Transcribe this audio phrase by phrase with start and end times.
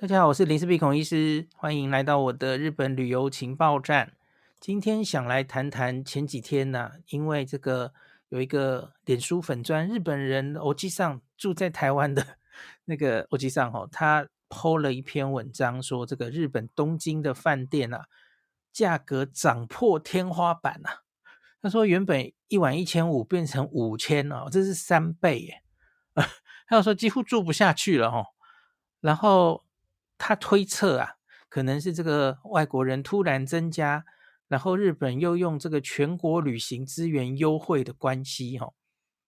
[0.00, 4.14] 大家好，我是林氏鼻孔医师，欢迎来到我的日本旅游情报站。
[4.58, 7.92] 今天想来谈谈前几天呢、因为这个
[8.30, 12.38] 有一个脸书粉专日本人欧吉桑住在台湾的
[12.86, 18.06] 那个欧吉桑哦，他 PO 了一篇文章，说这个日本东京的饭店啊，
[18.72, 21.02] 价格涨破天花板啊。
[21.60, 25.62] 他说原本一晚一千五变成五千哦，这是三倍耶。
[26.66, 28.28] 他又说几乎住不下去了哦，
[29.02, 29.62] 然后。
[30.22, 31.14] 他推测啊，
[31.48, 34.04] 可能是这个外国人突然增加，
[34.48, 38.74] 然后日本又用这个全国旅行资源优惠的关系，哦，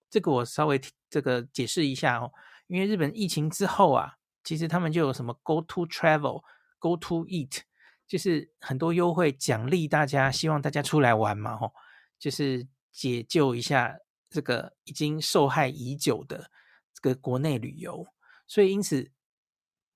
[0.07, 2.31] 这个我稍微这个解释一下哦，
[2.67, 6.43] 因为日本疫情之后啊，其实他们就有什么 Go to Travel、
[6.77, 7.61] Go to Eat，
[8.07, 11.73] 就是很多优惠奖励大家，希望大家出来玩嘛，吼，
[12.19, 13.97] 就是解救一下
[14.29, 16.51] 这个已经受害已久的
[16.93, 18.05] 这个国内旅游，
[18.45, 19.11] 所以因此。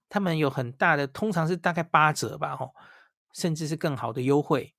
[0.10, 2.74] 他们有很大的，通常是大概八折吧，吼，
[3.34, 4.74] 甚至是更好的优惠。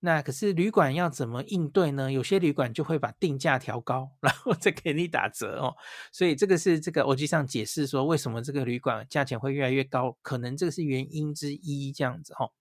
[0.00, 2.12] 那可是旅馆要怎么应对呢？
[2.12, 5.74] 有些旅馆就会把定价调高， 然后再给你打折哦。
[6.12, 12.52] 所以这个是这个欧吉桑解释说，为什么这个旅馆价钱会越来越高，可能这个是原因之一，这样子吼。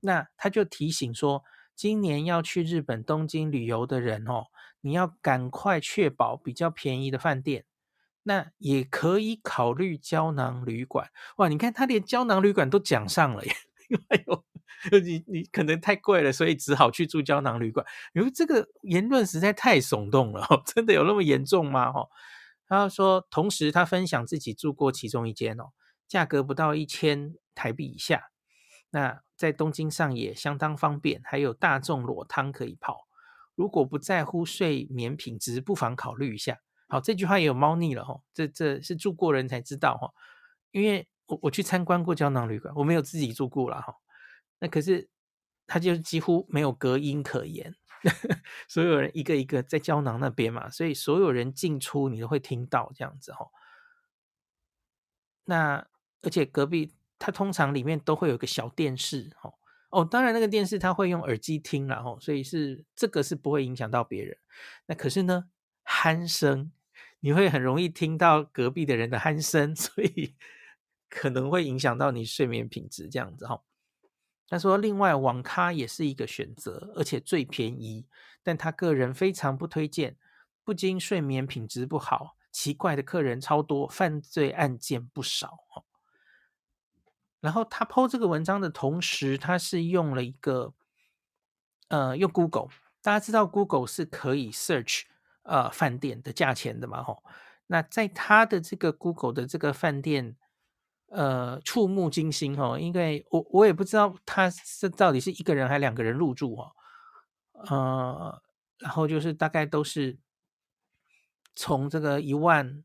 [0.00, 1.42] 那他就提醒说，
[1.74, 4.48] 今年要去日本东京旅游的人哦，
[4.82, 7.64] 你要赶快确保比较便宜的饭店。
[8.28, 11.46] 那也可以考虑胶囊旅馆哇！
[11.46, 13.52] 你看他连胶囊旅馆都讲上了耶，
[14.08, 14.44] 哎呦，
[15.00, 17.86] 你你可能太贵了，所以只好去住胶囊旅馆。
[18.14, 21.92] 因为这个言论实在太耸动了， 真的有那么严重吗？
[21.92, 22.08] 哈，
[22.66, 25.70] 他说，同时他分享自己住过其中一间哦，
[26.08, 28.30] 价格不到一千台币以下，
[28.90, 33.06] 那在东京上也相当方便，还有大众裸汤可以泡。
[33.54, 36.58] 如果不在乎睡眠品质，不妨考虑一下。
[36.88, 40.12] 好，这句话也有猫腻了哈，这这是住过人才知道哈，
[40.70, 43.96] 因为我我去参观过胶囊旅馆，我没有自己住过了哈，
[44.60, 45.08] 那可是
[45.66, 47.74] 它就几乎没有隔音可言，
[48.68, 53.48] 所有人一个一个在胶囊那边嘛，所以所有人进出你都会听到这样子哈。
[55.44, 55.84] 那
[56.22, 59.52] 而且隔壁它通常里面都会有个小电视哈，
[59.90, 64.38] 哦，当然那个电视它会用耳机听然后，所以是这个是不会影响到别人。
[64.86, 65.46] 那可是呢，
[65.84, 66.70] 鼾声。
[67.20, 70.36] 你会很容易听到隔壁的人的鼾声， 所以
[71.08, 73.62] 可能会影响到你睡眠品质这样子哈。
[74.48, 78.06] 他说，另外网咖也是一个选择，而且最便宜，
[78.44, 80.16] 但他个人非常不推荐，
[80.62, 85.58] 不仅睡眠品质不好，奇怪的客人超多，犯罪案件不少。
[87.40, 90.74] 然后他 po 这个文章的同时，他是用了一个
[91.88, 92.68] 呃用 Google，
[93.02, 95.02] 大家知道 Google 是可以 search。
[95.46, 97.22] 呃，饭店的价钱的嘛，吼，
[97.68, 100.36] 那在他的这个 Google 的这个饭店，
[101.08, 106.72] 呃，触目惊心哦，因为我我也不知道他是到底是一个人还两个人入住哦，
[107.70, 108.42] 呃，
[108.78, 110.18] 然后就是大概都是
[111.54, 112.82] 从这个一万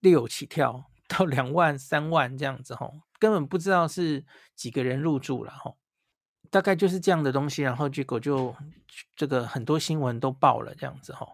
[0.00, 4.26] 六起跳 到两万三万这样子吼，根本不知道是
[4.56, 5.78] 几个人入住了吼。
[6.50, 8.54] 大概就是这样的东西，然后结果就
[9.16, 11.26] 这个很多新闻都爆了这样子哈。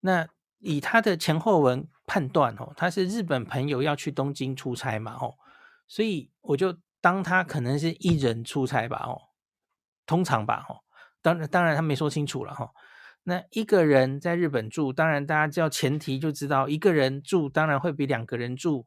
[0.00, 0.28] 那
[0.58, 5.34] 以他的前后文判断哦，他是日本朋友要去东京出差嘛哦，
[5.86, 9.20] 所以我就当他可能是一人出差吧哦，
[10.06, 10.80] 通常吧，哈，
[11.22, 12.70] 当然当然他没说清楚了，哈。
[13.24, 18.86] 那一个人在日本住，当然大家知道前提就知道，一个人住当然会比两个人住，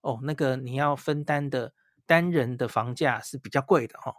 [0.00, 1.74] 哦，那个你要分担的
[2.06, 4.16] 单人的房价是比较贵的，哈。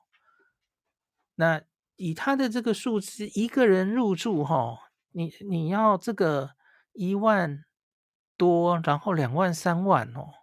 [1.35, 1.61] 那
[1.95, 6.55] 以他的这个数字，一个人入住，哈，你你要这个
[6.93, 7.65] 一万
[8.37, 10.33] 多，然后两万三万，哦。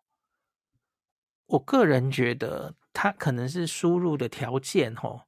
[1.46, 5.22] 我个人觉得，他可能是输入的条件吼，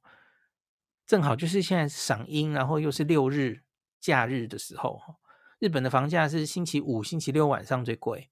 [1.05, 3.63] 正好就是现在赏樱，然后又是六日
[3.99, 4.99] 假日的时候，
[5.59, 8.31] 日本的房价是星期五、星期六晚上最贵，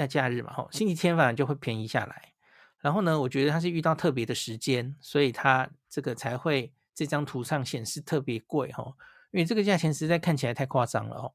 [0.00, 2.32] 在假日嘛，吼，星期天反而就会便宜下来。
[2.78, 8.96] 然后呢，我觉得他是遇到特别的时间，所以他这个才会这张图上显示特别贵，吼，
[9.30, 11.34] 因为这个价钱实在看起来太夸张了哦。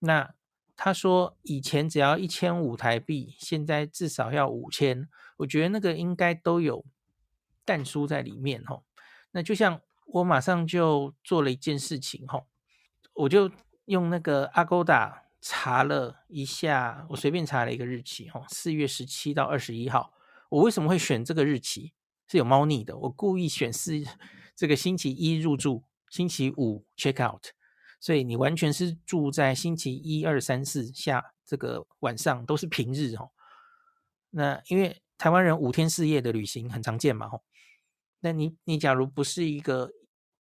[0.00, 0.34] 那。
[0.74, 5.06] 他说：“以前只要一千五台币，现在至少要五千。
[5.36, 6.84] 我觉得那个应该都有
[7.64, 8.82] 但书在里面吼。
[9.32, 12.46] 那就像我马上就做了一件事情吼，
[13.12, 13.50] 我就
[13.84, 20.14] 用那个 Agoda 查了一下，我随便查了一个日期吼，四月十七到二十一号。
[20.48, 21.92] 我为什么会选这个日期？
[22.28, 22.96] 是有猫腻的。
[22.96, 24.00] 我故意选四
[24.54, 27.46] 这个星期一入住，星期五 check out。”
[28.00, 33.30] 所以你完全是住在星期一、二、三、四下这个晚上都是平日哦。
[34.30, 37.42] 那因为台湾人五天四夜的旅行很常见嘛吼。
[38.20, 39.90] 那你你假如不是一个，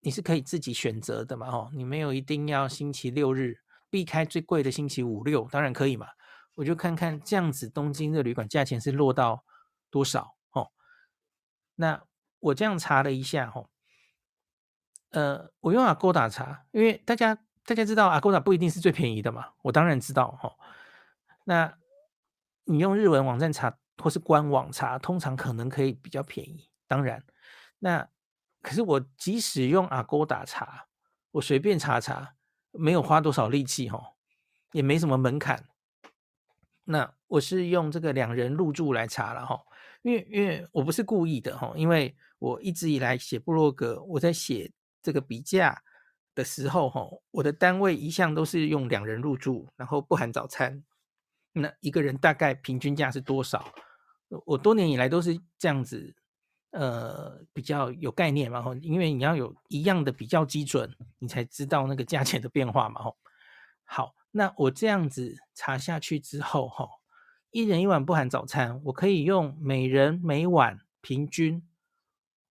[0.00, 1.70] 你是可以自己选择的嘛吼。
[1.74, 3.58] 你没有一定要星期六日
[3.90, 6.08] 避开最贵的星期五六，当然可以嘛。
[6.54, 9.44] 我就看看这样子东京的旅馆价钱是落到
[9.90, 10.70] 多少哦。
[11.74, 12.02] 那
[12.40, 13.68] 我这样查了一下吼。
[15.10, 20.56] 呃，我用 Agoda 查，因为大家大家知道 Agoda 不一定是最便宜的嘛，我当然知道哈。
[21.44, 21.78] 那
[22.64, 26.70] 你用日文网站查或是官网查，通常可能可以比较便宜。
[26.86, 27.24] 当然，
[27.78, 28.08] 那
[28.62, 30.86] 可是我即使用 Agoda 查，
[31.32, 32.35] 我随便查查，
[32.78, 34.14] 没有花多少力气哈，
[34.72, 35.64] 也没什么门槛。
[36.84, 39.60] 那我是用这个两人入住来查了哈，
[40.02, 44.72] 因为因为我不是故意的哈，因为我一直以来写部落格，我在写。
[45.02, 45.84] 这个比价
[46.34, 50.82] 的时候，哈，我的单位一向都是用两人入住，然后不含早餐。
[51.52, 53.72] 那一个人大概平均价是多少？
[54.44, 56.16] 我多年以来都是这样子，
[56.78, 63.00] 呃，比较有概念嘛，哈，因为你要有一样的比较基准，你才知道那个价钱的变化嘛，
[63.84, 66.88] 好，那我这样子查下去之后，哈，
[67.50, 71.66] 一人一晚不含早餐，我可以用每人每晚平均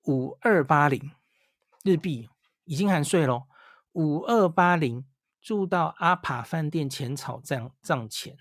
[0.05, 1.11] 五二八零
[1.83, 2.29] 日币。
[2.67, 3.43] 已经含税喽，
[3.91, 5.05] 五二八零
[5.39, 8.35] 住到阿帕饭店浅草账账前，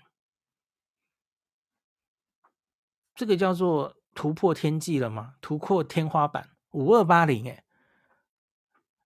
[3.13, 5.35] 这个叫做突破天际了吗？
[5.41, 7.63] 突破天花板，五二八零，哎，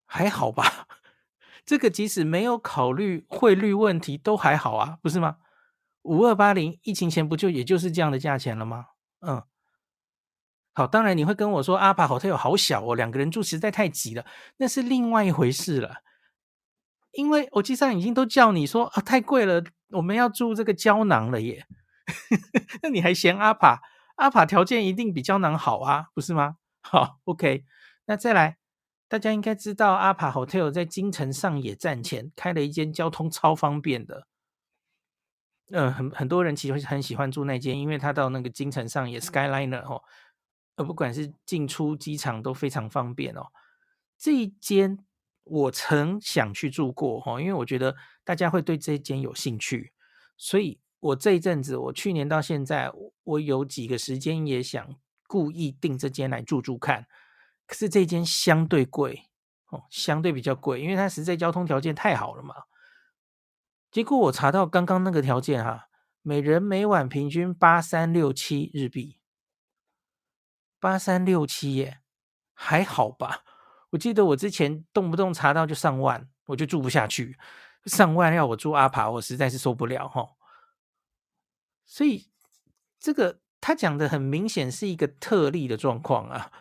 [0.05, 0.87] 还好吧？
[1.65, 5.37] 这个即使没有考虑汇率问题，都还好啊，不是吗？
[6.03, 8.85] 五二八零疫情前不就也就是这样的价钱了吗？
[9.19, 9.43] 嗯。
[10.73, 14.25] 好，当然你会跟我说阿帕 hotel 好小哦，两个人住实在太挤了，
[14.57, 16.03] 那是另外一回事了。
[17.11, 21.65] 因为我机上已经都叫你说啊，太贵了，我们要住这个胶囊了耶。
[22.81, 23.81] 那你还嫌阿帕？
[24.19, 26.57] 阿帕条件一定比胶囊好啊，不是吗？
[26.81, 27.63] 好，OK。
[28.05, 28.57] 那再来，
[29.07, 34.27] 大家应该知道阿帕 hotel 在京城上野站前开了一间交通超方便的。
[35.71, 40.03] 嗯、很很多人其实很喜欢住那间，因为他到那个京城上野 Skyliner 哦。
[40.75, 43.47] 不管是进出机场都非常方便哦。
[44.17, 44.97] 这一间
[45.43, 49.91] 我曾想去住过哈，因为我觉得大家会对这一间有兴趣，
[50.37, 52.91] 所以我这一阵子，我去年到现在，
[53.23, 54.95] 我有几个时间也想
[55.27, 57.05] 故意订这间来住住看。
[57.65, 59.29] 可是这间相对贵
[59.69, 62.55] 哦，相对比较贵，因为它实在交通条件太好了嘛。
[63.91, 65.89] 结果我查到刚刚那个条件哈，
[66.21, 69.19] 每人每晚平均八三六七日币。
[70.79, 71.99] 八三六七耶，
[72.53, 73.43] 还好吧？
[73.91, 77.37] 我记得我之前动不动查到就上万，我就住不下去。
[77.85, 80.27] 上万要我住阿爬，我实在是受不了哈。
[81.89, 82.27] 所以
[82.99, 86.51] 这个他讲的很明显是一个特例的状况啊。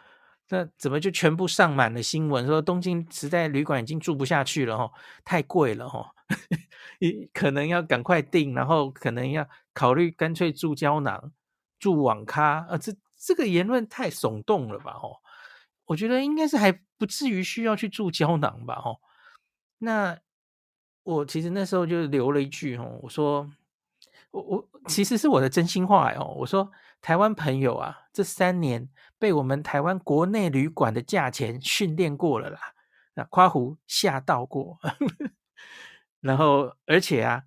[0.48, 2.46] 那怎么就全部上满了新闻？
[2.46, 4.90] 说东京时代旅馆已经住不下去了哈，
[5.22, 6.14] 太贵了哈，
[7.00, 11.30] 你可能要赶快订，然后可能要考虑干脆住胶囊、
[11.78, 12.96] 住网咖啊这。
[13.20, 14.92] 这个言论太耸动了吧？
[14.92, 15.18] 哦，
[15.86, 18.74] 我觉得应该是还不至于需要去住胶囊吧？
[18.76, 19.00] 哦，
[19.78, 20.16] 那
[21.02, 23.50] 我其实那时候就留了一句哦，我说
[24.30, 26.70] 我我其实是我的真心话哦，我说
[27.00, 32.58] 台湾朋友啊，这三年被我们台湾国内旅馆的价钱训练过了啦，
[33.14, 34.78] 那夸胡吓到过，
[36.20, 37.44] 然后而且啊，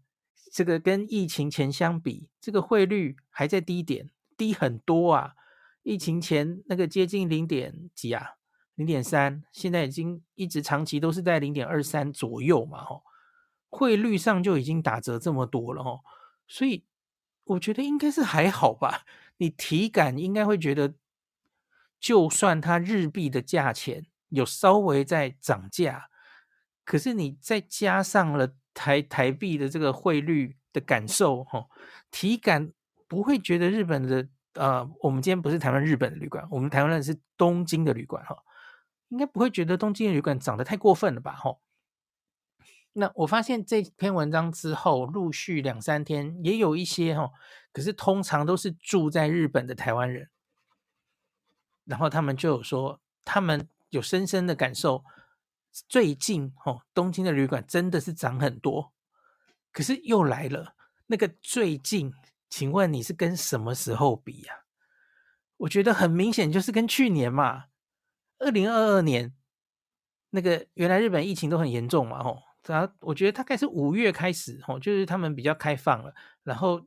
[0.52, 5.36] 这个跟疫情前相比，这个汇率还在低点，低很多啊。
[5.84, 8.36] 疫情前那个接近零点几啊，
[8.76, 13.04] 零点三，现在已经一直长期都是在零点二三左右嘛，吼，
[13.70, 16.02] 汇率上就已经打折这么多了，吼，
[16.52, 16.84] 所以
[17.46, 19.06] 我觉得应该是还好吧。
[19.38, 20.94] 你体感应该会觉得，
[21.98, 26.10] 就算它日币的价钱有稍微在涨价，
[26.84, 31.70] 可是你再加上了台台币的这个汇率的感受，吼，
[32.12, 32.74] 体感
[33.08, 34.28] 不会觉得日本的。
[34.56, 38.36] 呃，我们今天不是谈论日本的旅馆，我们谈论的是东京的旅馆哈，
[39.08, 41.32] 应该不会觉得东京的旅馆涨得太过分了吧？
[41.32, 41.56] 哈，
[42.94, 47.32] 那我发现这篇文章之后，陆续两三天也有一些哈，
[47.72, 50.30] 可是通常都是住在日本的台湾人，
[51.86, 55.04] 然后他们就有说，他们有深深的感受，
[55.88, 58.92] 最近哈，东京的旅馆真的是涨很多，
[59.72, 60.76] 可是又来了
[61.08, 62.14] 那个最近。
[62.54, 64.66] 请问你是跟什么时候比呀？
[65.56, 67.68] 我觉得很明显就是跟去年嘛，
[68.40, 69.34] 二零二二年
[70.32, 76.14] 那个原来日本疫情都很严重嘛，吼，然后我觉得大概是五月开始，吼，就是他们比较开放了，
[76.44, 76.86] 然后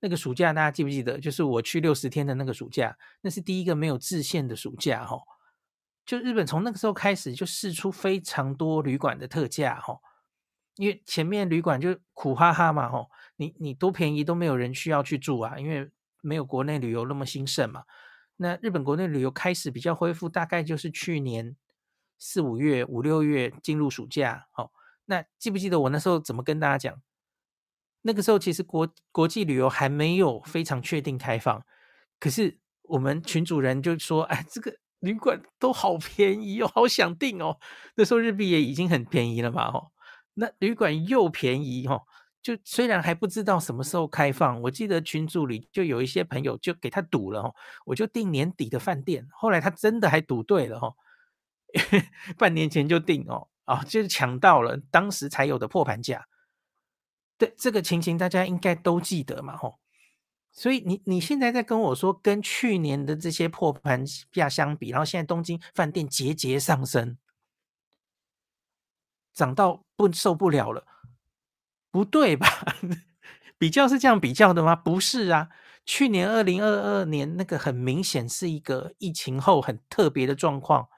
[0.00, 1.18] 那个暑假大家记不记得？
[1.18, 5.22] 就是我去六十天的那个暑假，那是第一个没有制限的暑假，吼，
[6.04, 10.00] 就日本从那个时候开始就试出非常多旅馆的特价，吼，
[10.76, 13.10] 因为前面旅馆就苦哈哈嘛，吼。
[13.36, 15.90] 你你多便宜都没有人需要去住啊，因为
[16.20, 17.82] 没有国内旅游那么兴盛嘛。
[18.36, 21.56] 那日本国内旅游开始比较恢复，大概就是去年
[22.18, 24.46] 四五月、五六月进入暑假。
[24.52, 24.70] 好，
[25.06, 27.00] 那记不记得我那时候怎么跟大家讲？
[28.02, 31.64] 那个时候其实国国际旅游还没有非常确定开放，
[32.18, 37.58] 可是我们群主人就说：“哎，这个旅馆都好便宜哦，好想订哦。”
[37.94, 39.92] 那时候日币也已经很便宜了嘛，哦，
[40.34, 42.02] 那旅馆又便宜哦。
[42.42, 47.54] 就虽然还不知道什么时候开放，我记得群组里就有一些朋友就给他赌了哦，
[47.86, 50.96] 我就订年底的饭店，后来他真的还赌对了哦，
[52.36, 56.26] 半年前就订哦，啊，就是抢到了当时才有的破盘价，
[57.38, 59.78] 对这个情形大家应该都记得嘛吼，
[60.50, 67.18] 所以你你现在在跟我说跟去年的这些破盘价相比，然后现在东京饭店节节上升，
[69.32, 70.86] 涨到不受不了了。
[71.90, 72.48] 不对吧？
[73.58, 74.74] 比较是这样比较的吗？
[74.74, 75.50] 不是啊。
[75.84, 80.88] 去年二零二二年那个很明显是一个疫情后很特别的状况，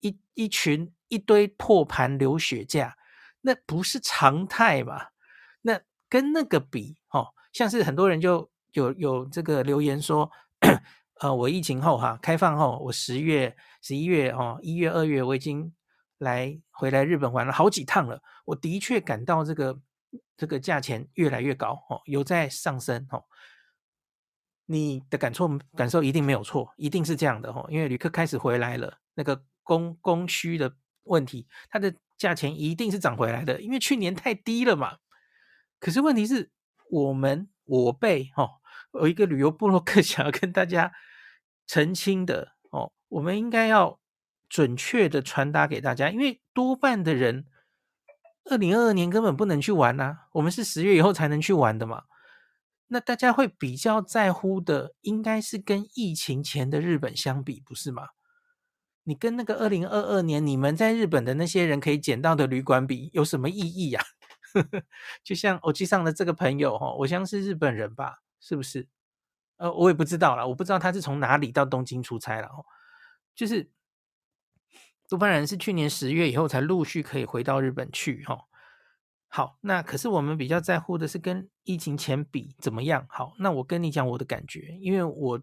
[0.00, 2.96] 一一群一堆破盘流血价，
[3.40, 5.08] 那不是常态嘛？
[5.62, 10.30] 那跟那个比，哦，像是很多人就有有这个留言说，
[11.20, 15.72] 呃，我疫情后哈开放后，我十月、十一月哦，一月、二月我已经
[16.18, 19.80] 来回来日本玩了好几趟了，我的确感到这个。
[20.38, 23.24] 这个价钱越来越高哦，有在上升哦。
[24.66, 27.66] 你的感受感受一定没有错，一定是这样的哦。
[27.68, 30.76] 因为旅客开始回来了，那个供供需的
[31.08, 33.60] 问题，它的价钱一定是涨回来的。
[33.60, 34.98] 因为去年太低了嘛。
[35.80, 36.50] 可是问题是
[36.90, 38.60] 我们我辈哦，
[39.00, 40.92] 有一个旅游部落客 想要跟大家
[41.66, 43.98] 澄清的哦，我们应该要
[44.48, 47.46] 准确的传达给大家，因为多半的人。
[48.50, 52.04] 二零二二年根本不能去玩呐、啊，我们是十月以后才能去玩的嘛。
[52.86, 58.08] 那大家会比较在乎的，应该是跟疫情前的日本相比，不是吗？
[59.08, 64.04] 你跟那个二零二二年你们在日本的那些人可以捡到的旅馆比，有什么意义呀、啊？
[65.24, 68.18] 就像我机上的这个朋友哈，我像是日本人吧？
[68.38, 68.86] 是不是？
[69.56, 72.66] 呃，我也不知道啦，我不知道他是从哪里到东京出差了，哦
[73.34, 73.70] 就是。
[75.10, 78.44] 多半人是去年十月以后才陆续可以回到日本去，哈。
[79.26, 83.06] 好，那可是我们比较在乎的是跟疫情前比怎么样？
[83.08, 85.42] 好，那我跟你讲我的感觉，因为我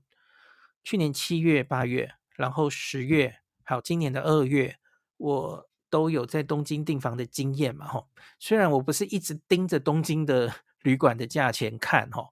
[0.84, 4.78] 去年七月、八月，然后十月，还有今年的二月，
[5.18, 8.08] 我都有在东京订房的经验嘛，吼。
[8.40, 10.54] 虽然我不是一直盯着东京的
[10.84, 12.30] 旅馆的价钱看，吼，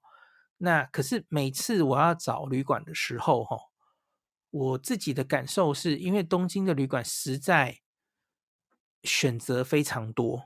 [0.59, 3.73] 那可是每次我要找旅馆的时候，吼。
[4.51, 7.79] 我自己的感受是，因为东京的旅馆实在
[9.03, 10.43] 选择非常多，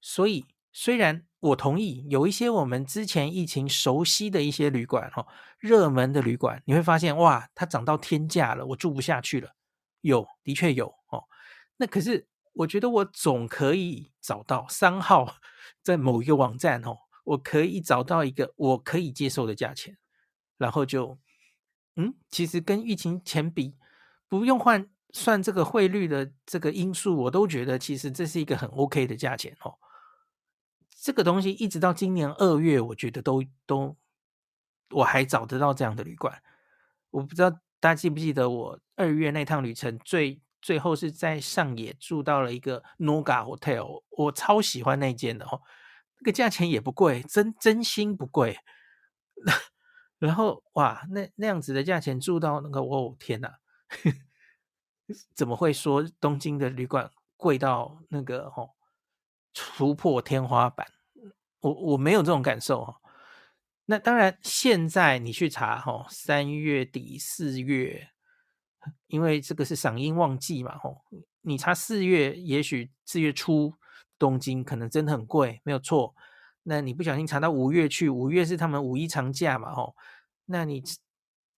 [0.00, 5.26] 所以虽然我同意有一些我们之前疫情熟悉的一些旅馆，哈，
[5.58, 9.56] 热门的旅馆，你会发现哇，它涨到天价了，我住不下去了。
[10.02, 11.24] 有，的确有哦。
[11.78, 15.36] 那可是我觉得我总可以找到商号
[15.82, 19.96] 在某一个网站哦，我可以找到一个我可以接受的价钱，
[20.58, 21.18] 然后就。
[21.96, 23.76] 嗯，其实跟疫情前比，
[24.26, 29.76] 不用换算这个汇率的这个因素，我都觉得其实这是一个很 OK 的价钱哦。
[30.88, 33.94] 这个东西一直到今年二月，我觉得都都
[34.88, 36.42] 我还找得到这样的旅馆。
[37.10, 45.60] 我不知道大家记不记得我二月那趟旅程最最后是在上野住到了一个 Noga Hotel，我超喜欢那间的哦，
[46.20, 48.56] 那个价钱也不贵，真真心不贵。
[50.20, 53.58] 然后哇，那那样子的价钱住到那个，哦天哪！
[55.34, 58.70] 怎么会说东京的旅馆贵到那个哦，
[59.52, 60.86] 突破天花板？
[61.58, 63.01] 我我没有这种感受哈。
[63.92, 68.08] 那当然，现在你去查哈，三月底四月，
[69.08, 71.02] 因为这个是赏樱旺季嘛吼，
[71.42, 73.74] 你查四月，也许四月初
[74.18, 76.14] 东京可能真的很贵，没有错。
[76.62, 79.94] 那你不小心查到五月去，五月是他们五一长假嘛吼，
[80.46, 80.82] 那你。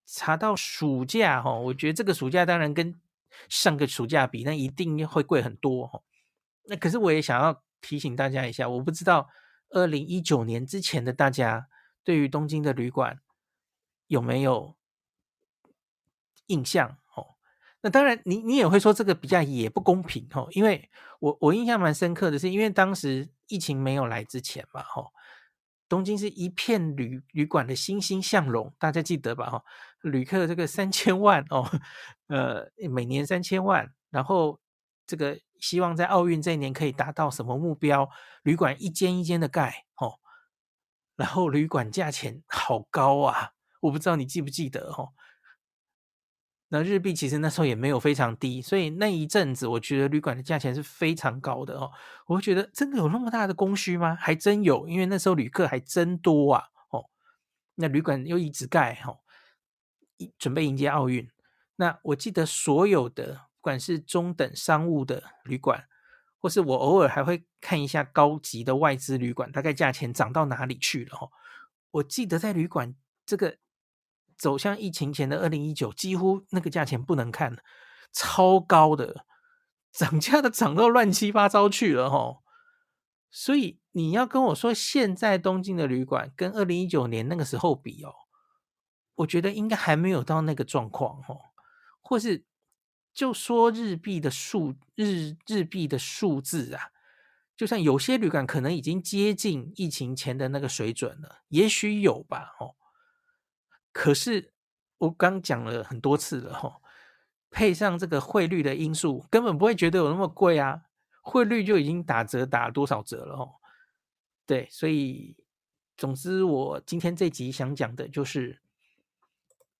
[0.06, 2.94] 查到暑假哈，我觉得这个暑假当然跟
[3.48, 5.98] 上个暑假比，那一定会贵很多哈。
[6.64, 9.26] 那可是我也想要提醒大家一下，我不知道
[9.70, 11.68] 二零一九年之前的大家
[12.04, 13.18] 对于东京的旅馆
[14.06, 14.76] 有没有
[16.46, 17.34] 印象哦？
[17.80, 25.10] 那当然你，你也会说这个比较也不公平哦，因为我我印象蛮深刻的是，因为当时疫情没有来之前嘛哈。
[25.86, 29.50] 东京是一片旅旅馆的欣欣向荣，大家记得吧？
[29.50, 29.64] 哈，
[30.00, 31.70] 旅客这个三千万哦，
[32.28, 34.58] 呃，每年三千万，然后
[35.06, 38.08] 这个希望在奥运这一年可以达到什么目标？
[38.42, 40.18] 旅馆一间一间的盖，哦，
[41.16, 45.12] 然后旅馆价钱好高啊，我不知道你记不记得哦。
[46.68, 51.92] 那日币其实那时候也没有非常低，所以那一阵子我觉得旅馆的价钱是非常高的哦。
[52.26, 54.16] 我觉得真的有那么大的供需吗？
[54.16, 56.64] 还真有，因为那时候旅客还真多啊。
[56.90, 57.04] 哦，
[57.76, 59.16] 那旅馆又一直盖，哈，
[60.36, 61.30] 准备迎接奥运。
[61.76, 65.84] 那我记得所有的，不管是中等商务的旅馆，
[66.44, 71.16] 或是我偶尔还会看一下高级的外资旅馆，大概价钱涨到哪里去了？
[71.16, 71.30] 哈，
[71.92, 73.56] 我记得在旅馆这个。
[74.36, 77.56] 走向疫情前的二零一九，几乎那个价钱不能看，
[78.12, 79.24] 超高的，
[79.92, 82.42] 涨价的涨到乱七八糟去了哦。
[83.30, 88.12] 所以你要跟我说，现在东京的旅馆跟二零一九年那个时候比哦，
[89.14, 91.38] 我觉得应该还没有到那个状况哦。
[92.02, 92.44] 或是
[93.14, 96.90] 就说日币的数日日币的数字啊，
[97.56, 102.74] 就像有些旅馆可能已经接近疫情前的那个水准了，也许有吧哦。
[103.92, 104.52] 可是
[104.98, 106.80] 我刚讲了很多次了哈，
[107.50, 110.82] 配上这个汇率的因素，根本不会觉得有那么贵啊。
[111.22, 113.48] 汇率就已经打折打多少折了哈。
[114.44, 115.36] 对，所以
[115.96, 118.60] 总之我今天这集想讲的就是，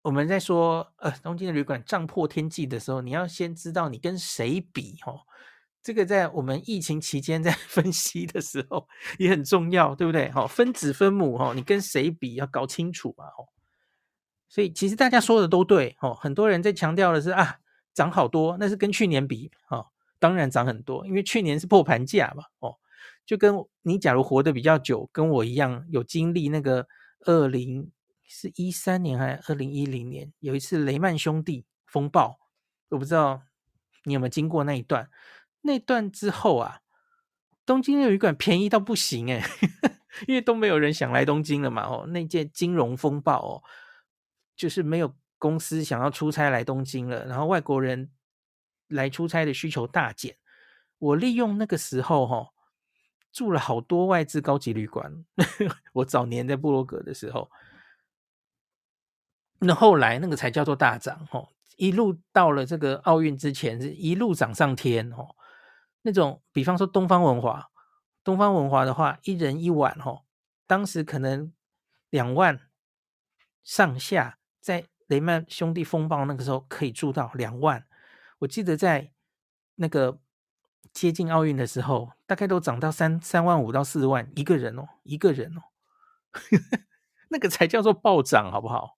[0.05, 5.15] 我们在说呃东京的旅馆涨破天际的时候，你要先知道你跟谁比哈。
[5.83, 8.87] 这个在我们疫情期间在 分析的时候
[9.19, 10.31] 也很重要，对不对？
[10.31, 13.47] 哈，分子分母哈，你跟谁比要搞清楚嘛哈。
[14.47, 17.59] 所以其实大家说的都对哦，很多人在强调的是啊，
[17.95, 19.87] 涨好多，那是跟去年比哦，
[20.19, 22.77] 当然涨很多，因为去年是破盘价嘛哦，
[23.25, 26.87] 就跟你假如活得比较久，跟我一样有经历那个
[27.21, 27.91] 二零
[28.35, 32.41] 是一三年还是二零一零年有一次雷曼兄弟风暴，
[32.89, 33.43] 我不知道
[34.03, 35.09] 你有没有经过那一段，
[35.61, 36.81] 那段之后啊，
[37.65, 39.43] 东京的旅馆便宜到不行诶，
[40.27, 43.63] 因为都没有人想来东京了嘛哦，那届金融风暴哦。
[44.57, 48.13] 就是没有公司想要出差来东京了，然后外国人
[48.87, 50.37] 来出差的需求大减。
[50.99, 52.51] 我利用那个时候哈，
[53.33, 55.25] 住了好多外资高级旅馆。
[55.95, 57.51] 我早年在部落格的时候，
[59.65, 65.35] 那后来那个才叫做大涨哦，一路到了这个奥运之前是一路涨上天哦。
[66.03, 67.71] 那种比方说东方文华，
[68.23, 70.23] 东方文华的话，一人一晚哦，
[70.67, 71.53] 当时可能
[72.11, 72.61] 两万
[73.63, 74.39] 上下。
[74.61, 77.85] 在雷曼兄弟风暴那个时候，可以住到两万。
[78.39, 79.13] 我记得在
[79.75, 80.19] 那个
[80.91, 85.61] 接近奥运的时候，大概都涨到三三万五到四万一个人哦，一个人哦，
[87.29, 88.97] 那个才叫做暴涨，好不好？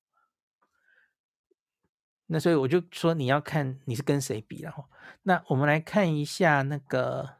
[2.26, 4.84] 那所以我就说，你要看你是跟谁比，然后
[5.22, 7.36] 那我们来看一下那个，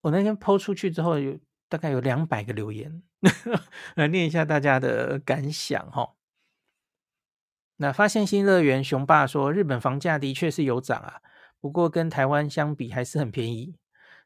[0.00, 3.02] 我那天抛出去之后，有大概有两百个留言，
[3.96, 6.14] 来念一下大家的感想哈。
[7.76, 11.22] 那发现新乐园雄霸说，日本房价的确是有涨啊，
[11.60, 13.76] 不过跟台湾相比还是很便宜。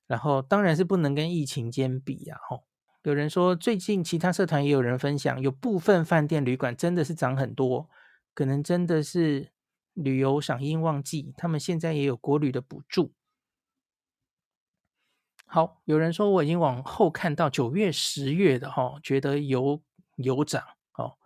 [0.07, 2.39] 然后当然是不能跟疫情间比啊。
[2.49, 2.65] 吼，
[3.05, 7.89] 有人说最近其他社团也有人分享，有部分饭店旅馆真的是涨很多，
[8.35, 9.53] 可能真的是
[9.93, 13.13] 旅游赏樱旺季，他们现在也有国旅的补助。
[15.47, 19.81] 好，有人说我已经往后看到九月、十月的哈，觉得有
[20.17, 20.63] 有涨
[20.95, 21.17] 哦。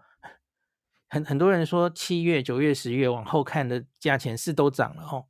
[1.08, 5.26] 很很多人说七月、九月、十月往后看的价钱是都涨了哦。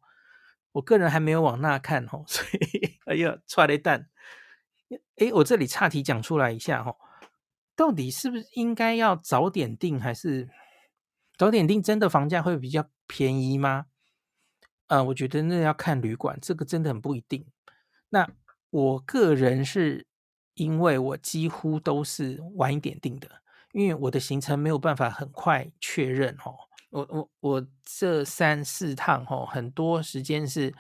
[0.73, 4.11] 我个人还没有往那看哦， 所以哎呀，踹了一蛋。
[5.17, 6.97] 哎，我这里岔题讲出来一下哈，
[7.77, 10.49] 到底是不是应该要早点订，还是
[11.39, 13.87] 早点订真的房价会比较便宜吗？
[14.89, 17.47] 呃，我觉得那要看旅馆，这个真的很不一定。
[18.11, 18.29] 那
[18.69, 20.07] 我个人是
[20.55, 23.31] 因为我几乎都是晚一点订的，
[23.73, 26.55] 因为我的行程没有办法很快确认哦。
[26.91, 30.75] 我我我这三四趟哦，很多时间是。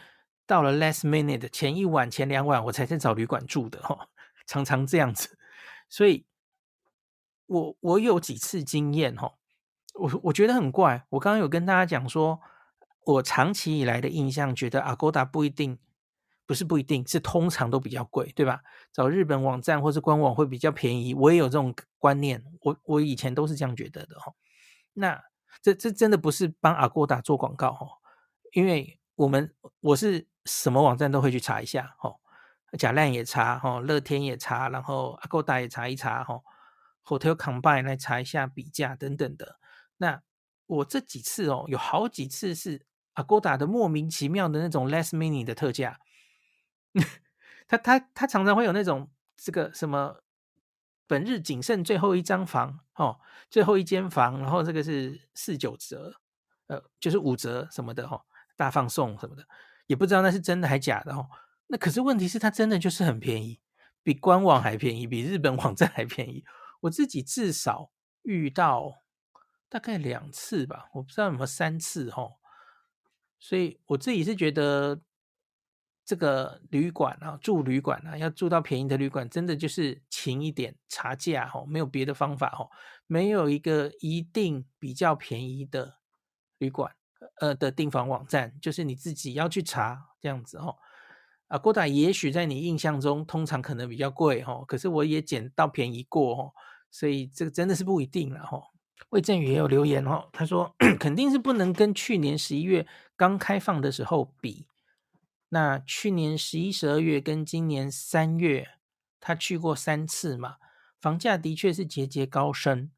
[0.48, 4.08] 到了 last minute 前一晚、前两晚，我才在找旅馆住的哈，
[4.46, 5.38] 常常这样子，
[5.90, 6.24] 所以
[7.44, 9.34] 我我有几次经验哈，
[9.98, 11.04] 我我觉得很怪。
[11.10, 12.40] 我刚刚有跟大家讲说，
[13.04, 15.78] 我长期以来的印象觉得 Agoda 不一定，
[16.46, 18.62] 不是不一定，是通常都比较贵，对吧？
[18.92, 24.32] 找日本网站或是官网会比较便宜，我也有这种观念，我我以前都是这样觉得的哈。
[24.94, 25.22] 那
[25.60, 27.86] 这这真的不是帮 Agoda 做广告哈，
[28.52, 30.26] 因为我们我是。
[30.44, 32.20] 什么网站都会去查一下，吼，
[32.78, 36.42] 甲烂也查，吼，乐天也查，然后 Agoda 也查一查，吼
[37.04, 39.58] ，Hotel Combine 来查一下比价等等的。
[39.98, 40.22] 那
[40.66, 46.00] 我这几次哦，有好几次是 Agoda 的莫名其妙的那种 less mini 的特价，
[47.68, 50.22] 他他他常常会有那种这个什么
[51.06, 56.20] 本日仅剩最后一张房，哦，最后一间房，然后这个是四九折，
[56.66, 58.22] 呃，就是五折什么的，吼，
[58.56, 59.46] 大放送什么的。
[59.86, 61.28] 也不知道那是真的还假的哦。
[61.66, 63.58] 那可是问题是，它真的就是很便宜，
[64.02, 66.44] 比官网还便宜，比日本网站还便宜。
[66.80, 67.90] 我自己至少
[68.22, 69.02] 遇到
[69.68, 72.36] 大概两次吧，我不知道有没有三次哦。
[73.38, 75.00] 所以我自己是觉得，
[76.04, 82.70] 这个旅馆啊，住旅馆啊，要住到便宜的旅馆，真的就是勤一点查价哦，没有别的方法哦，
[83.06, 85.98] 没有一个一定比较便宜的
[86.58, 86.94] 旅馆。
[87.40, 90.76] 呃的订房网站，就是你自己要去查这样子哦。
[91.48, 96.52] Agoda 也许在你印象中通常可能比较贵哦，可是我也捡到便宜过哦，
[96.92, 98.60] 所以这个真的是不一定了哈。
[99.10, 104.66] 魏振宇也有留言哦，他说肯定是不能跟去年十一月刚开放的时候比。
[105.48, 108.68] 那去年十一、十二月跟今年三月，
[109.18, 110.56] 他去过三次嘛，
[111.00, 112.90] 房价的确是节节高升，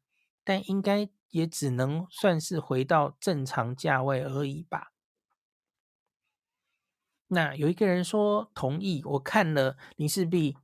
[0.43, 1.09] 但应该。
[1.31, 4.91] 也只能算是回到正常价位而已吧。
[7.27, 10.57] 那有一个人说同意，我看了林氏璧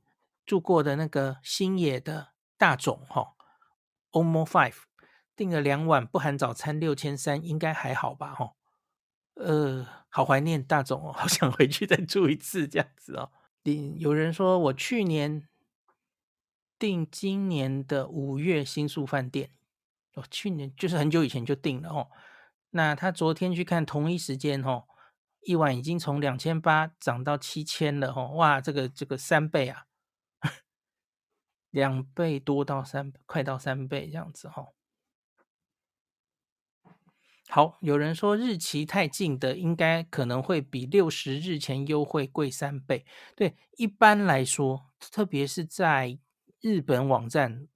[0.44, 3.34] 住过的那个星野的大总哈
[4.10, 4.74] ，Omo Five
[5.38, 8.34] 订了两晚不含早餐六千三，应该还好吧？
[8.34, 8.54] 哈，
[9.34, 13.30] 呃，好怀念大总哦， 好想回去再住一次这样子哦。
[13.98, 15.46] 有人说我去年
[16.76, 19.52] 订今年的五月新宿饭店
[20.14, 20.24] 哦。
[20.28, 22.10] 去年就是很久以前就订了哦，
[22.70, 24.88] 那他昨天去看同一时间哦，
[25.42, 29.84] 一晚已经从两千八涨到七千了哦，哇，这个这个三倍啊，
[31.70, 34.66] 两倍多到三，快到三倍这样子哈。
[37.48, 46.18] 好，有人说日期太近的应该可能会比六十日前优惠贵三倍，对，一般来说，特别是在
[46.60, 47.66] 日本网站，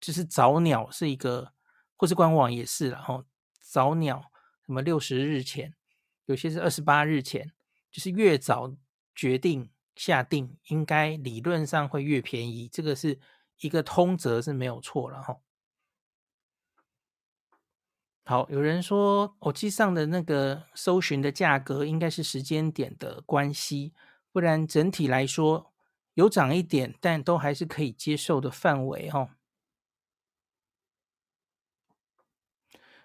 [0.00, 1.52] 就是早鸟是一个。
[1.96, 3.24] 或是官网也是，然后
[3.60, 4.30] 早鸟
[4.66, 5.72] 什么六十日前，
[6.26, 7.52] 有些是二十八日前，
[7.90, 8.74] 就是越早
[9.14, 13.20] 决定下定，应该理论上会越便宜，这个是
[13.60, 15.36] 一个通则是没有错了哈。
[18.26, 23.92] 好，有人说我记上的那个搜寻的价格应该是时间点的关系，
[24.32, 25.74] 不然整体来说
[26.14, 29.28] 有涨一点，但都还是可以接受的范围哦。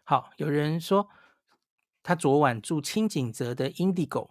[0.05, 1.09] 好，有人说
[2.01, 4.29] 他昨晚住清井泽的 Indigo，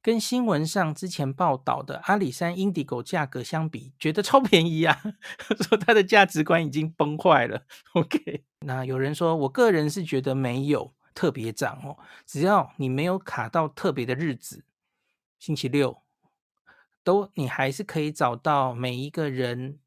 [0.00, 5.00] 跟新闻上之前报道的阿里山 Indigo 价格相比，觉得超便宜啊！
[5.68, 7.62] 说他的价值观已经崩坏了。
[7.94, 14.64] OK，那有人说，我个人是觉得没有特别涨哦，只要你没有卡到特别的日子，
[15.38, 16.02] 星期六
[17.02, 19.78] 都你还是可以找到每一个人。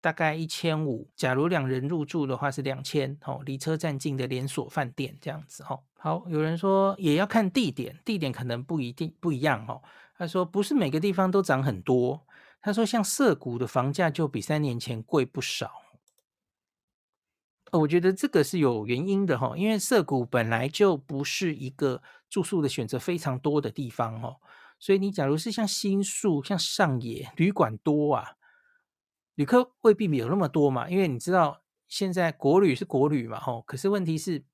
[0.00, 9.82] 大概一千五，假如两人入住的话是两千，哦，离车站近的连锁饭店这样子，哦，好，有人说也要看地点，地点可能不一定不一样，哦，
[10.16, 12.24] 他说不是每个地方都涨很多，
[12.60, 15.72] 他说像涩谷的房价就比三年前贵不少，
[17.72, 24.36] 我觉得这个是有原因的，哈，因为涩谷本来就不是一个住宿的选择非常多的地方哦。
[24.78, 28.36] 所以你假如是像新宿、像上野，旅馆多啊，
[29.34, 30.88] 旅客未必有那么多嘛。
[30.88, 33.62] 因为你知道现在国旅是国旅嘛，吼。
[33.62, 34.44] 可是问题是，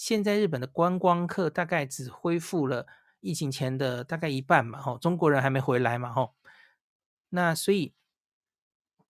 [0.00, 2.86] 现在日本的观光客大概只恢复了
[3.20, 4.96] 疫情前的大概一半嘛，吼。
[4.96, 6.34] 中国人还没回来嘛，吼。
[7.28, 7.92] 那所以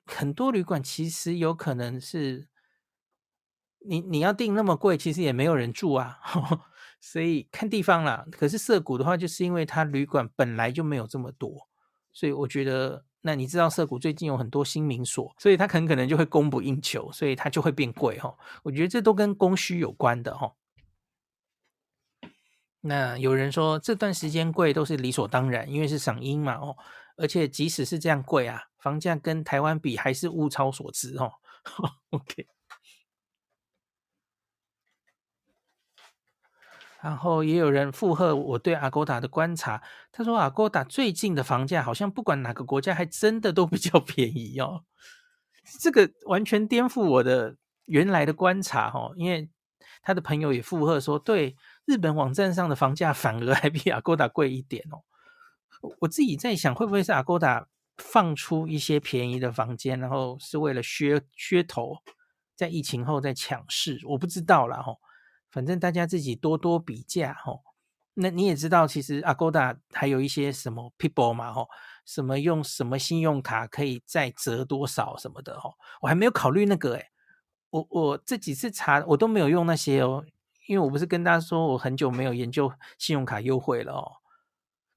[0.04, 2.48] 很多旅馆其实有可能是，
[3.78, 6.18] 你你要订那么贵，其实也没有人住啊。
[7.00, 11.68] 所以看地方啦，可是涩谷的话，就是因为它旅馆本来就没有这么多，
[12.12, 18.36] 所以我觉得，那你知道涩谷最近有很多新民所，所以它很可能就会供不应求，所以它就会变贵哈。
[18.64, 20.52] 我觉得这都跟供需有关的哈。
[22.82, 26.76] 那有人说这段时间贵都是理所当然，因为是赏樱嘛哦，
[27.16, 31.30] 而且即使是这样贵啊，房价跟台湾比还是物超所值哦。
[32.10, 32.46] OK。
[37.02, 44.84] 然后也有人附和我对 Agoda 的观察，他说 Agoda 最近的房价好像不管哪个国家还真的都比较 便宜哦，
[45.80, 49.48] 这个完全颠覆我的原来的观察哦，因为
[50.02, 51.56] 他的朋友也附和说，对，
[51.90, 55.02] 日本网站上的房价反而还比 Agoda 贵一点哦。
[55.98, 57.64] 我自己在想，会不会是 Agoda
[57.96, 61.96] 放出一些便宜的房间，然后是为了噱噱头，
[62.54, 64.00] 在疫情后再抢市？
[64.06, 64.98] 我不知道啦哦。
[65.50, 67.62] 反正大家自己多多比价吼，
[68.14, 71.66] 那你也知道，其实 Agoda 还有一些什么 People 嘛吼，
[72.04, 77.06] 什么用什么信用卡可以再折多少什么的吼，我还没有考虑那个诶，
[77.70, 80.24] 我我这几次查我都没有用那些哦，
[80.70, 84.12] 因为我不是跟大家说我很久没有研究信用卡优惠了哦，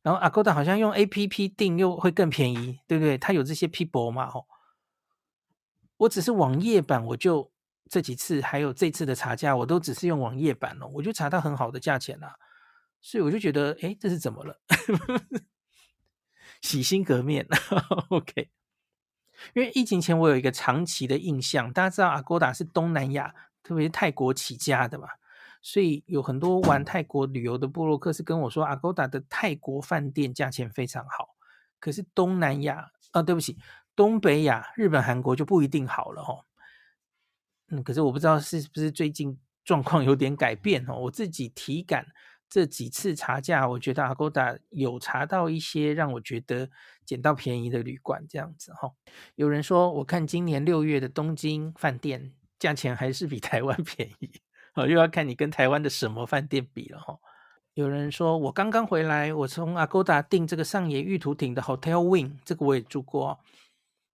[0.03, 3.17] 然后 Agoda 好像用 APP 订又会更便宜，对不对？
[3.17, 4.45] 它有这些 People 嘛吼，
[5.97, 7.51] 我只是网页版我就。
[7.89, 12.33] 这几次还有这次的查价，我都只是用网页版哦，我就查到很好的价钱啦，
[13.01, 14.59] 所以我就觉得，哎，这是怎么了？
[16.62, 17.45] 洗心革面
[18.09, 18.49] ，OK。
[19.53, 25.07] 因为疫情前我有一个长期的印象，大家知道 Agoda 是东南亚，特别是泰国起家的嘛，
[25.63, 31.36] 所以有很多玩泰国旅游的部落客是跟我说，Agoda 的泰国饭店价钱非常好，
[31.80, 33.58] 可是东南亚啊，对不起，
[33.95, 36.45] 东北亚、日本、韩国就不一定好了哦。
[37.69, 40.95] 嗯，可是我不知道是不是最近状况有点改变哦。
[40.95, 42.06] 我自己体感
[42.49, 46.69] 这几次查价，我觉得 Agoda 有查到一些让我觉得
[47.06, 48.91] 捡到便宜的旅馆这样子哈。
[49.36, 54.41] 有人说，我看今年六月的东京饭店价钱还是比台湾 便宜，
[54.73, 57.19] 哦，又要看你跟台湾的什么饭店比了哈。
[57.75, 63.39] 有人说我刚刚回来，我从阿勾达订这个上野玉图町的 Hotel Wing，这个我也住过。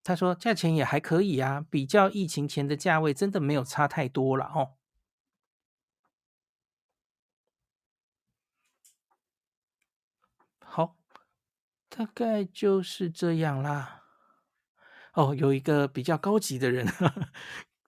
[0.03, 4.75] 他说价钱也还可以啊，比较疫情前的价位，真的没有差太多了哦。
[10.59, 10.95] 好，
[11.89, 14.03] 大概就是这样啦。
[15.13, 17.29] 哦，有一个比较高级的人，呵呵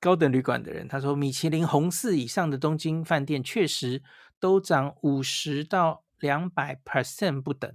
[0.01, 4.01] 高等旅馆的人，他说米其林红四以上的东京饭店确实
[4.39, 7.71] 都涨五十到两百 percent 不等。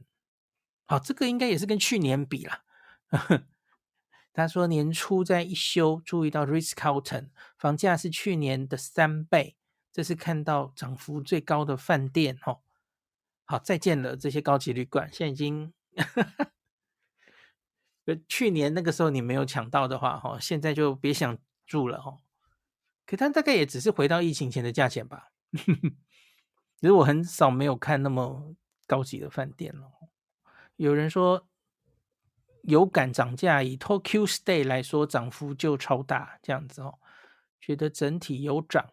[0.86, 2.64] 好，这个应该也是跟去年比啦。
[4.34, 9.56] 他说年初在一休注意到 Ritz-Carlton 房价是去年的三倍，
[9.90, 12.60] 这是看到涨幅最高的饭店哦。
[13.44, 15.72] 好，再见了这些高级旅馆，现在已经，
[18.28, 22.22] 去年那个时候你没有抢到的话，哈，现在就别想住了哦。
[23.04, 25.32] 可它大概也只是回到疫情前的价钱吧。
[25.52, 28.54] 其实我很少没有看那么
[28.86, 29.90] 高级的饭店了。
[30.76, 31.46] 有人说。
[32.62, 36.98] 有感涨价，以 Tokyo Stay 来说，涨幅就超大，这样子哦，
[37.60, 38.92] 觉得整体有涨。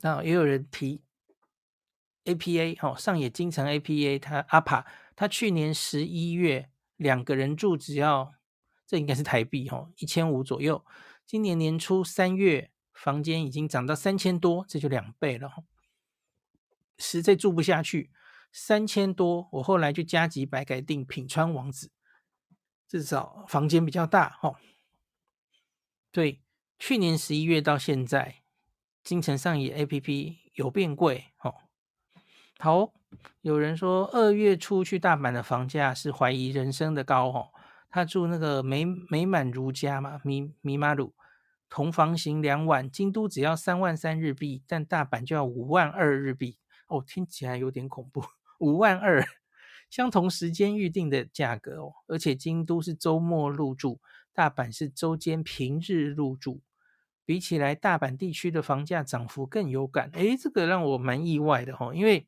[0.00, 1.04] 那也有人提
[2.24, 8.34] APA 哦，上野京城 APA，它 APA，它去年十一月两个人住只要，
[8.86, 10.84] 这应该是台币哦，一千五左右。
[11.26, 15.50] 今年年初三月，房间已经涨到三千多，这就两倍了，
[16.98, 18.10] 实在住不下去。
[18.52, 21.90] 三千多，我后来就加急白改订品川王子，
[22.86, 24.56] 至少房间比较大哈、哦。
[26.12, 26.40] 对，
[26.78, 28.42] 去年十一月到现在，
[29.02, 31.54] 京成上野 APP 有变贵哈、哦。
[32.58, 32.92] 好，
[33.40, 37.53] 有人说二月初去大阪的房价是怀疑人生的高哈、哦。
[37.94, 41.14] 他住那个美美满如家嘛，米米马鲁
[41.70, 48.24] 同房型两晚，京都只要三万三日币，但大阪就要五万二日币哦，听起来有点恐怖。
[48.58, 49.24] 五万二，
[49.88, 54.00] 相同时间预定的价格哦，而且京都是周末入住，
[54.32, 56.62] 大阪是周间平日入住，
[57.24, 62.26] 比起来大阪地区的房价涨幅更有感，诶，这个让我蛮意外的哈，因为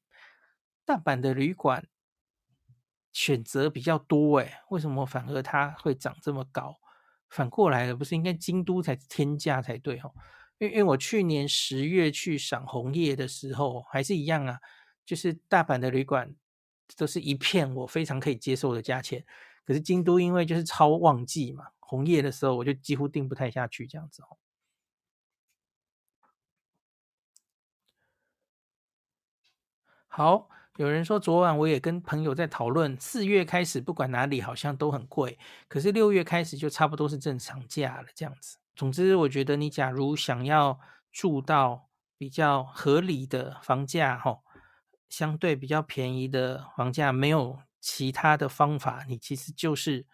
[0.84, 1.88] 大阪的旅馆
[3.16, 6.76] 选择比较多诶，为什么反而它会涨这么高？
[7.30, 10.12] 反过来了，不是应该京都才天价才对哦？
[10.58, 14.60] 因为因为我去年十月去赏红叶的时候，还是一样啊，
[15.06, 16.30] 就是大阪的旅馆
[16.94, 19.24] 都是一片我非常可以接受的价钱，
[19.64, 24.36] 可是京都因为就是超旺季嘛，红叶的时候我就几乎订不太下去这样子哦。
[30.08, 38.58] 好，有人说昨晚我也跟朋友在讨论，四月开始不管哪里好像都很贵，可是六月开始就差不多是正常价了，这样子。
[38.74, 40.78] 总之，我觉得你假如想要
[41.10, 44.40] 住到比较合理的房价，哈，
[45.08, 50.06] 相对比较便宜的房价，没有其他的方法，你其实就是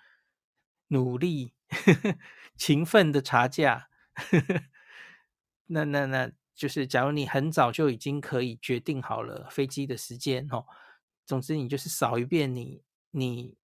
[0.89, 2.15] 努力、呵呵
[2.57, 3.89] 勤奋的查价。
[4.15, 4.63] 呵呵
[5.67, 6.31] 那那那。
[6.55, 10.67] 就是，假如你很早就已经可以决定好了飞机的时间哦，
[11.25, 13.57] 总之你就是扫一遍你，你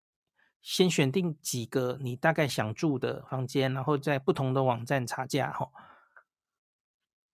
[0.62, 5.70] 先选定几个你大概想住的房间，然后在不同的网站查价哈，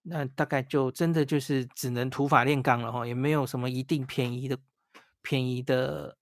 [0.03, 4.59] 那大概就真的就是只能土法炼钢了哈，也没有什么一定便宜的
[5.23, 6.19] 便宜的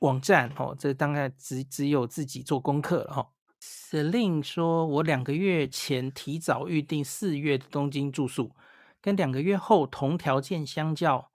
[0.00, 3.32] 网站哦，这大概只只有自己做功课了哈。
[3.60, 8.54] 司令说：“我两个月前提早预定四月的东京住宿，
[9.00, 11.30] 跟两个月后同条件相较，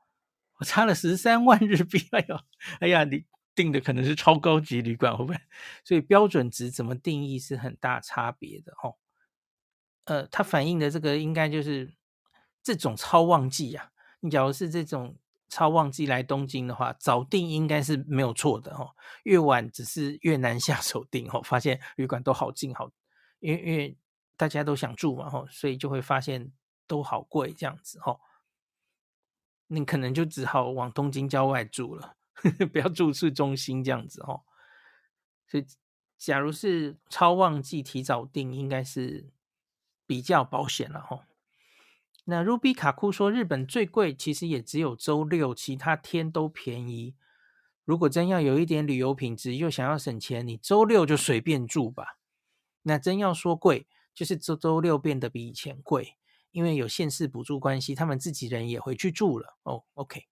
[0.59, 2.07] 我差了十三万日币。
[2.11, 2.39] 哎呦，
[2.79, 5.39] 哎呀，你订的可能是超高级旅馆，会不会？
[5.83, 8.95] 所以标准值怎么定义是很大差别的哦。
[10.05, 11.93] 呃，它反映的这个应该就是
[12.61, 13.91] 这种超旺季啊。
[14.21, 15.17] 你假如是这种。”
[15.53, 18.95] 超旺季来东京的话，早订应该是没有错的哦。
[19.23, 21.43] 越晚只是越难 下手订哦。
[21.43, 22.89] 发现旅馆都好近好，
[23.39, 23.95] 因为因为
[24.35, 26.51] 大家都想住嘛吼，所以就会发现
[26.87, 28.19] 都好贵这样子吼。
[29.67, 32.15] 你可能就只好往东京郊外住了，
[32.73, 34.43] 不要住市中心这样子吼。
[35.47, 35.65] 所以，
[36.17, 39.29] 假如是超旺季提早订，应该是
[40.07, 41.21] 比较保险了吼。
[42.25, 47.15] 那 Ruby 卡库说，日本最贵其实也只有周六，其他天都便宜。
[47.83, 52.17] 如果真要有一点旅游品质，又想要省钱，你周六就随便住吧。
[52.83, 56.15] 那真要说贵，就是周周六变得比以前贵，
[56.51, 59.57] 因为有县市补助关系，他们自己人也回去住了。
[59.63, 60.27] 哦，OK。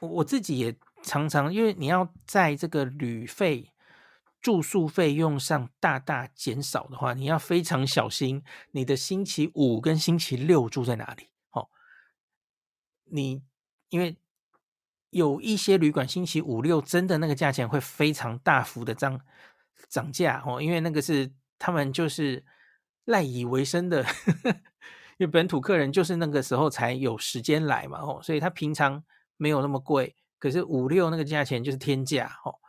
[0.00, 3.70] 我我自己也常常，因为你要在这个旅费。
[4.44, 11.30] 住宿费用上大大减少的话，你要非常小心你的星期五跟星期六住在哪里。
[11.52, 11.70] 哦，
[13.04, 13.42] 你
[13.88, 14.18] 因为
[15.08, 19.18] 有一些旅馆星期五六真的那个价钱会非常大幅的涨
[19.88, 22.44] 涨价哦，因为那个是他们就是
[23.06, 24.04] 赖以为生的，
[25.16, 29.02] 因为本土客人就是那个时候才有时间来嘛，哦，所以他平常
[29.38, 32.60] 没有那么贵，可是五六那个价钱就是天价，哦。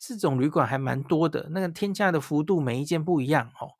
[0.00, 3.76] 这种旅馆还蛮多的，那个天价的幅度每一间不一样哦，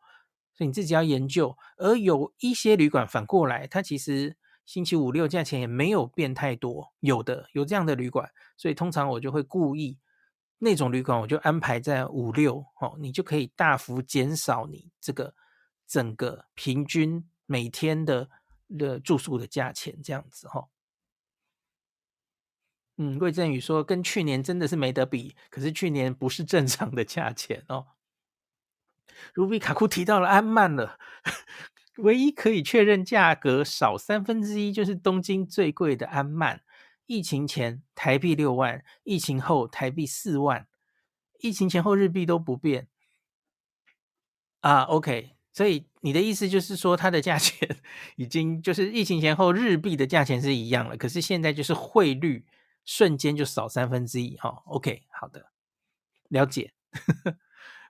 [0.53, 1.57] 所以你自己要研究。
[1.79, 9.99] 而有一些旅馆反过来，它其实星期五六价钱也没有变太多，有的有这样的旅馆，所以通常我就会故意
[10.59, 15.35] 那种旅馆我就安排在五六哦，你就可以大幅减少你这个
[15.89, 18.29] 整个平均每天的
[18.79, 20.69] 的住宿的价钱，这样子哈。
[23.03, 27.87] 嗯，魏振宇说跟去年真的是没得比，可是去年不是正常的价钱哦。
[29.33, 30.99] 卢比卡库提到了安曼了，
[31.97, 36.61] 唯一可以确认价格少三分之一就是东京最贵的安曼，
[37.07, 40.69] 疫情前台币六万，疫情后台币四万，
[41.39, 42.89] 疫情前后日币都不变
[44.61, 44.83] 啊。
[44.83, 47.79] OK，所以你的意思就是说它的价钱
[48.17, 52.45] 已经就是疫情前后日币的价钱是一样了，可是现在就是汇率。
[52.85, 55.47] 瞬间就少三分之一，哈，OK，好的，
[56.29, 56.73] 了解。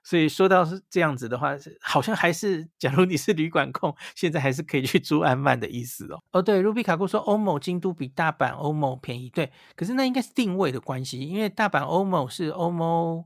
[0.03, 6.19] 所以说到是这样子的话，好像还是，假如你是旅馆控，现在还是可以去住安曼的意思哦。
[6.31, 13.25] 哦，对卢比卡库说欧盟京都比大阪欧盟便宜，对，可是那应该是定位的关系，因为大阪欧盟是欧盟，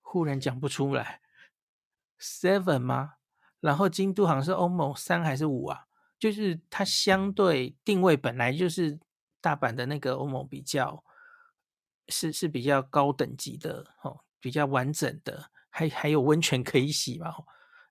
[0.00, 1.20] 忽然讲不出来
[2.20, 3.14] ，seven 吗？
[3.60, 5.86] 然后京都好像是欧盟三还是五啊？
[6.18, 8.98] 就是它相对定位本来就是。
[9.40, 11.02] 大阪的那个欧盟比较
[12.08, 17.32] 是是比较高等级的哦，比较完整的，还还有温泉可以洗嘛？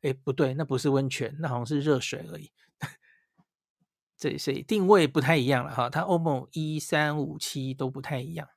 [0.02, 2.52] 哎，不对，那不是温泉，那好像是热水而已。
[4.18, 8.48] 这所以定位不太一样了哈，它欧盟一三五七都不太一样。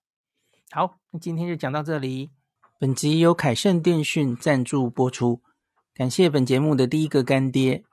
[0.71, 2.33] 好，那今天就讲到这里。
[2.79, 5.43] 本集由凯盛电讯赞助播出，
[5.95, 7.85] 感谢本节目的第一个干爹。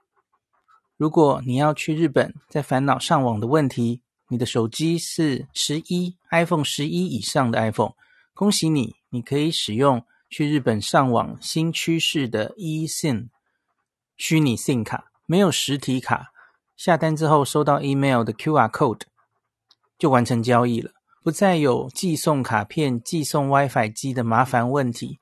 [0.97, 7.93] 如果你要去日本，在烦恼上网的问题，你的手机是十一 iPhone 十一以上的 iPhone，
[8.33, 13.29] 恭喜你，你可以使用去日本上网新趋势的 eSIM
[14.15, 16.31] 虚拟 SIM 卡，没有实体卡，
[16.77, 19.01] 下单之后收到 email 的 QR code
[19.97, 20.91] 就完成交易了，
[21.23, 25.19] 不再有寄送卡片、寄送 WiFi 机的麻烦问题，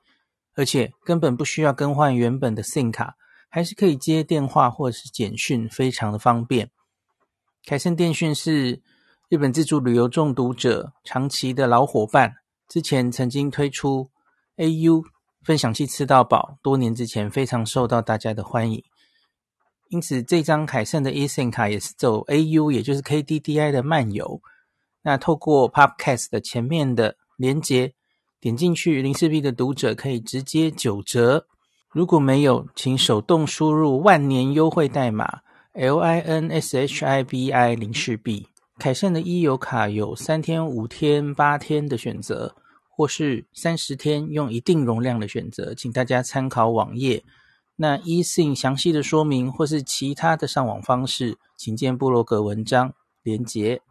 [0.54, 3.16] 而且根本不需要更换原本的 SIM 卡，
[3.48, 6.70] 还是可以接电话或者是简讯，非常的方便。
[7.64, 8.82] 凯盛电讯是
[9.28, 14.08] 日本自助旅游中毒者长期的老伙伴，之前曾经推出
[14.56, 15.04] AU
[15.42, 18.82] 分享器吃到饱，多年之前非常受到大家的欢迎。
[19.90, 24.40] 因此，这张凯盛的 eSIM 卡也是走 AU，也就是 KDDI 的漫游。
[25.02, 27.92] 那透过 Podcast 的前面的连结，
[28.40, 31.46] 点进去，林氏璧的读者可以直接九折。
[31.90, 35.40] 如果没有，请手动输入万年优惠代码。
[35.74, 38.48] L I N S H I B I 林氏璧，
[38.78, 42.54] 凯盛的 e 游卡有三天、五天、八天的选择，
[42.88, 47.24] 或是三十天用一定容量的选择，请大家参考网页。
[47.74, 53.82] 那 eSIM 详细的说明或是其他的上网方式，请见部落格文章连结。